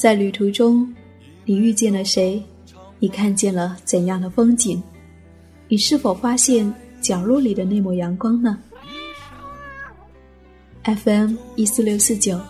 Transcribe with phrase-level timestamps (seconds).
[0.00, 0.90] 在旅途中，
[1.44, 2.42] 你遇见了谁？
[2.98, 4.82] 你看见了怎样的风景？
[5.68, 8.58] 你是否发现角落里的那抹阳光呢
[10.84, 12.40] ？FM 一四六四九，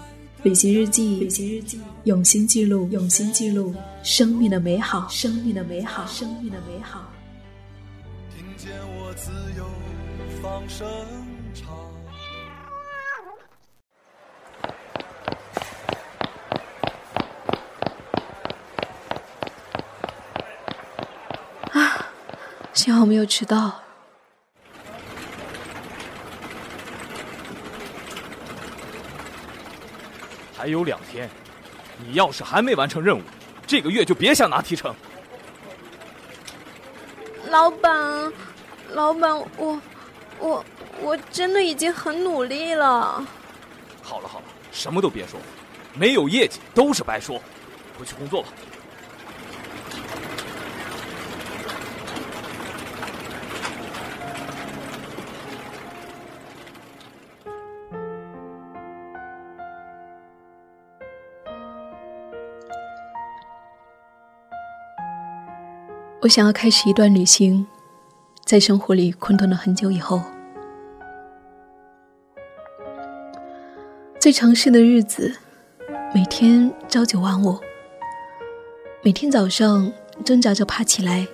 [0.45, 3.75] 旅行日记，旅行日记，用心记录，用心记录
[4.05, 7.11] 生命的美好，生命的美好，生命的美好。
[8.33, 9.65] 听见我自由
[10.41, 10.87] 放声
[11.53, 12.00] 唱。
[22.81, 23.79] 幸好没有迟到。
[30.57, 31.29] 还有两天，
[31.99, 33.23] 你要是还没完成任务，
[33.67, 34.95] 这个月就别想拿提成。
[37.51, 38.33] 老板，
[38.95, 39.81] 老板，我，
[40.39, 40.65] 我，
[41.03, 43.23] 我真的已经很努力了。
[44.01, 45.39] 好了好了，什么都别说，
[45.93, 47.43] 没有业绩都是白说，
[47.99, 48.49] 回去工作吧。
[66.23, 67.67] 我想要开始一段旅行，
[68.45, 70.21] 在生活里困顿了很久以后，
[74.21, 75.35] 最城市的日子，
[76.15, 77.59] 每天朝九晚五，
[79.03, 79.91] 每天早上
[80.23, 81.27] 挣扎着爬起来。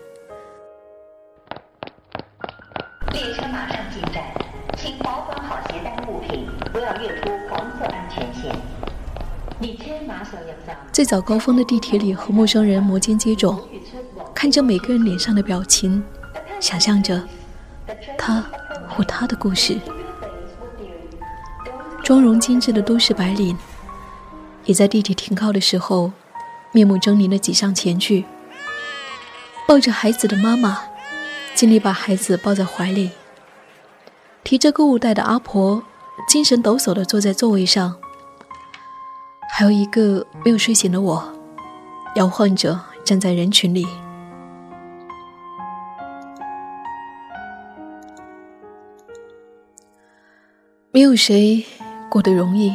[3.11, 4.23] 列车马上进站，
[4.77, 8.55] 请保管好携带物品，不要越出黄色安全线。
[10.93, 13.59] 最早高峰的地铁里，和陌生人摩肩接踵。
[14.37, 16.05] 看着每个人脸上的表情，
[16.61, 17.27] 想象着
[18.19, 18.45] 他
[18.87, 19.79] 或她的故事。
[22.05, 23.57] 妆容精致的都市白领，
[24.67, 26.13] 也在地铁停靠的时候，
[26.71, 28.27] 面目狰狞的挤上前去，
[29.67, 30.83] 抱着孩子的妈妈，
[31.55, 33.13] 尽力把孩子抱在怀里。
[34.45, 35.83] 提着购物袋的阿婆，
[36.29, 37.97] 精神抖擞的坐在座位上。
[39.51, 41.27] 还有一个没有睡醒的我，
[42.17, 43.87] 摇晃着站在人群里。
[50.97, 51.63] 没有谁
[52.09, 52.75] 过得容易，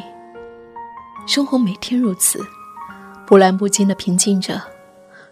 [1.25, 2.39] 生活每天如此，
[3.25, 4.61] 波澜不惊的平静着，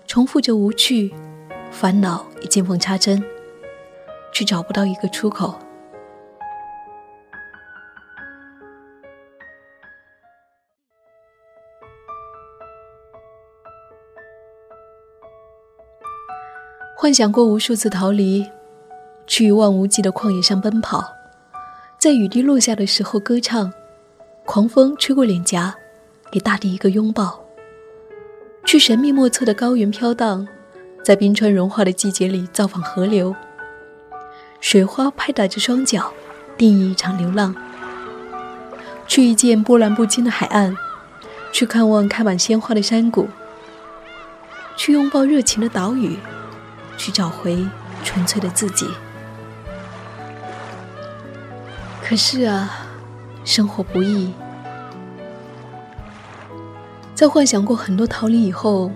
[0.08, 1.14] 重复着无趣，
[1.70, 3.24] 烦恼也见缝插针，
[4.32, 5.54] 却找不到一个出口。
[16.98, 18.50] 幻想过无数次逃离，
[19.28, 21.19] 去一望无际的旷野上奔跑。
[22.00, 23.70] 在雨滴落下的时候歌唱，
[24.46, 25.76] 狂风吹过脸颊，
[26.32, 27.44] 给大地一个拥抱。
[28.64, 30.48] 去神秘莫测的高原飘荡，
[31.04, 33.36] 在冰川融化的季节里造访河流。
[34.62, 36.14] 水花拍打着双脚，
[36.58, 37.54] 定义一场流浪。
[39.06, 40.74] 去一见波澜不惊的海岸，
[41.52, 43.28] 去看望开满鲜花的山谷。
[44.78, 46.16] 去拥抱热情的岛屿，
[46.96, 47.68] 去找回
[48.06, 48.88] 纯粹的自己。
[52.10, 52.88] 可是啊，
[53.46, 54.34] 生活不易。
[57.14, 58.90] 在幻想过很多逃离以后，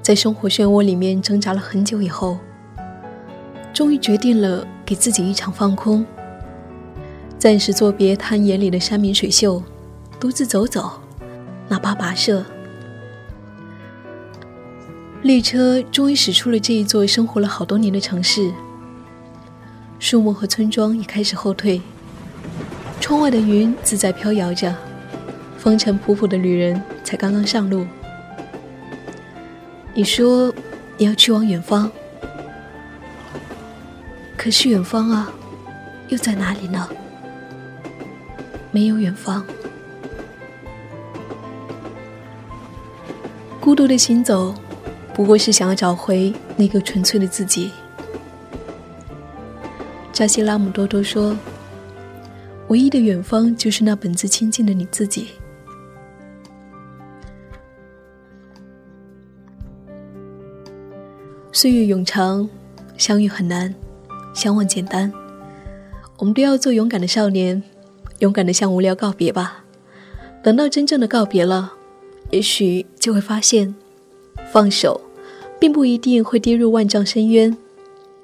[0.00, 2.38] 在生活漩涡里面挣扎了很久以后，
[3.74, 6.06] 终于决定了给自己一场放空，
[7.38, 9.62] 暂时作别他眼里的山明水秀，
[10.18, 10.90] 独自走走，
[11.68, 12.42] 哪怕跋涉。
[15.20, 18.50] 列车终于驶出了这一座生活了好多年的城市，
[19.98, 21.82] 树木和村庄也开始后退。
[23.00, 24.74] 窗外的云自在飘摇着，
[25.58, 27.86] 风尘仆仆的旅人才刚刚上路。
[29.94, 30.52] 你说
[30.96, 31.90] 你要去往远方，
[34.36, 35.32] 可是远方啊，
[36.08, 36.88] 又在哪里呢？
[38.72, 39.44] 没有远方，
[43.60, 44.54] 孤独的行走，
[45.14, 47.70] 不过是想要找回那个纯粹的自己。
[50.12, 51.36] 扎西拉姆多多说。
[52.68, 55.28] 唯一的远方，就是那本自清净的你自己。
[61.52, 62.48] 岁月永长，
[62.98, 63.74] 相遇很难，
[64.34, 65.12] 相忘简单。
[66.18, 67.62] 我们都要做勇敢的少年，
[68.18, 69.64] 勇敢的向无聊告别吧。
[70.42, 71.72] 等到真正的告别了，
[72.30, 73.74] 也许就会发现，
[74.50, 75.00] 放手，
[75.58, 77.56] 并不一定会跌入万丈深渊。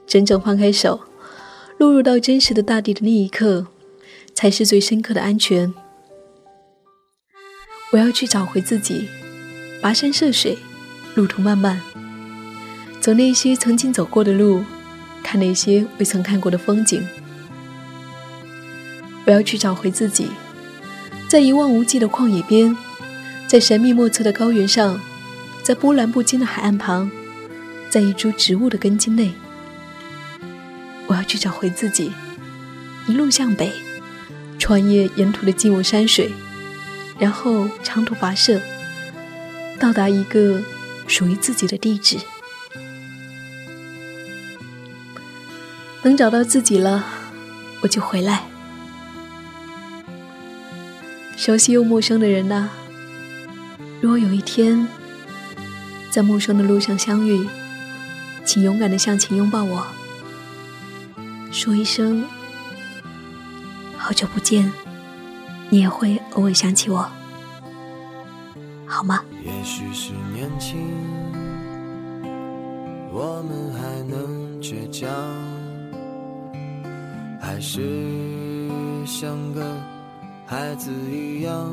[0.06, 1.00] 真正放开手，
[1.78, 3.66] 落入到真实的大地的那一刻。
[4.42, 5.72] 才是最深刻的安全。
[7.92, 9.08] 我要去找回自己，
[9.80, 10.58] 跋山涉水，
[11.14, 11.80] 路途漫漫，
[13.00, 14.64] 走那些曾经走过的路，
[15.22, 17.06] 看那些未曾看过的风景。
[19.26, 20.26] 我要去找回自己，
[21.28, 22.76] 在一望无际的旷野边，
[23.46, 25.00] 在神秘莫测的高原上，
[25.62, 27.08] 在波澜不惊的海岸旁，
[27.88, 29.30] 在一株植物的根茎内。
[31.06, 32.10] 我要去找回自己，
[33.06, 33.72] 一路向北，
[34.62, 36.32] 穿越沿途的寂寞山水，
[37.18, 38.60] 然后长途跋涉，
[39.76, 40.62] 到达一个
[41.08, 42.16] 属于自己的地址。
[46.00, 47.04] 等找到自己了，
[47.80, 48.44] 我就回来。
[51.36, 52.68] 熟悉又陌生的人呐，
[54.00, 54.86] 如果有一天
[56.08, 57.48] 在陌生的路上相遇，
[58.44, 59.88] 请勇敢的向前拥抱我，
[61.50, 62.24] 说一声
[64.02, 64.70] “好久不见”，
[65.70, 67.08] 你也会偶尔想起我，
[68.84, 69.22] 好吗？
[69.44, 70.76] 也许是年轻，
[73.12, 75.08] 我们还能倔强，
[77.40, 78.68] 还是
[79.06, 79.62] 像个。
[80.44, 81.70] 孩子一样，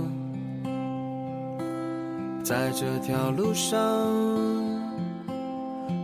[2.46, 3.76] 在这条路上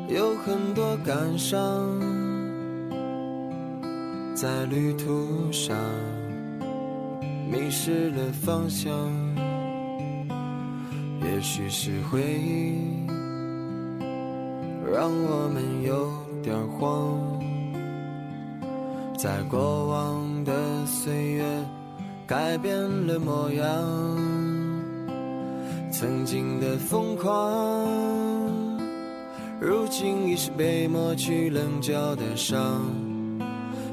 [0.09, 1.61] 有很多感伤，
[4.35, 5.77] 在旅途上
[7.49, 8.91] 迷失了方向，
[11.21, 13.07] 也许是回忆
[14.93, 16.11] 让我们有
[16.43, 17.17] 点慌，
[19.17, 21.45] 在过往的岁月。
[22.27, 23.63] 改变了模样，
[25.91, 27.87] 曾经的疯狂，
[29.61, 32.81] 如今已是被抹去棱角的伤，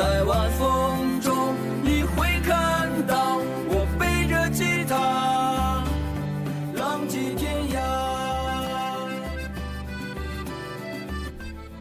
[0.00, 1.54] 在晚风中，
[1.84, 3.36] 你会看到
[3.68, 5.84] 我背着吉他，
[6.74, 7.76] 浪迹天涯。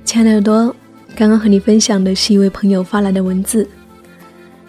[0.04, 0.75] 亲爱的耳朵，
[1.16, 3.66] 刚刚和你分享的是一位朋友发来的文字。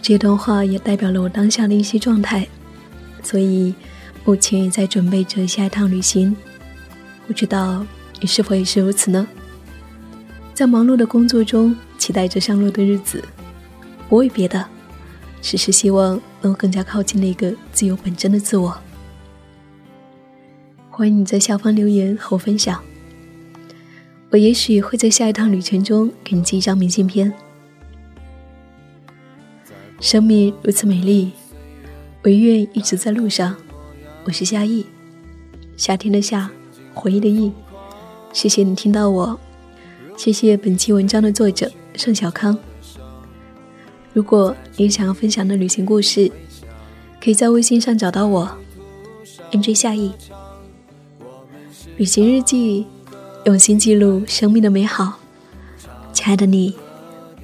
[0.00, 2.46] 这段话也代表了我当下的一些状态，
[3.20, 3.74] 所以
[4.24, 6.36] 目前也在准备着下一趟旅行。
[7.26, 7.84] 不知道
[8.20, 9.26] 你是否也是如此呢？
[10.54, 13.24] 在忙碌的工作中，期待着上路的日子，
[14.10, 14.66] 不为别的，
[15.40, 18.76] 只是希望能更加靠近那个自由本真的自我。
[20.90, 22.82] 欢迎你在下方留言和我分享，
[24.30, 27.32] 我也许会在下一趟旅程中给你寄一张明信片。
[30.00, 31.30] 生命如此美丽，
[32.24, 33.54] 我愿一直在路上。
[34.24, 34.84] 我是夏意，
[35.76, 36.50] 夏天的夏，
[36.92, 37.52] 回忆的忆。
[38.32, 39.38] 谢谢你听到我，
[40.16, 42.58] 谢谢本期文章的作者盛小康。
[44.12, 46.30] 如果你想要分享的旅行故事，
[47.22, 48.50] 可以在微信上找到我
[49.52, 50.12] ，nj 夏意。
[51.96, 52.86] 旅行日记，
[53.44, 55.14] 用心记录生命的美好。
[56.12, 56.74] 亲爱的你，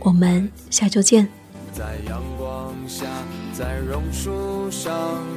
[0.00, 1.28] 我们下周见。
[1.73, 3.04] 在阳光下
[3.52, 4.92] 在榕树上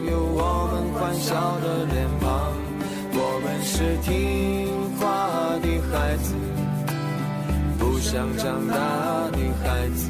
[0.10, 2.54] 有我们欢笑的脸庞，
[3.14, 4.68] 我们是听
[4.98, 6.34] 话的孩子，
[7.78, 10.10] 不想长大的孩子，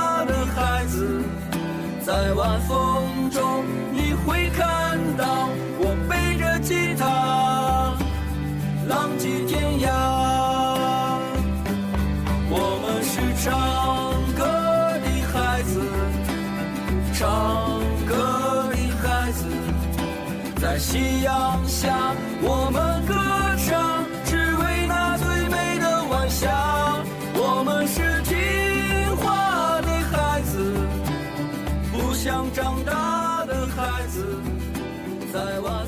[2.33, 5.49] 晚风中，你会看到
[32.53, 34.25] 长大的孩子，
[35.31, 35.80] 在外。